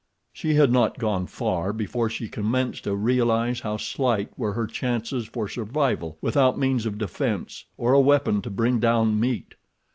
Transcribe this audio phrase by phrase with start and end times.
[0.33, 5.27] She had not gone far before she commenced to realize how slight were her chances
[5.27, 9.53] for survival without means of defense or a weapon to bring down meat.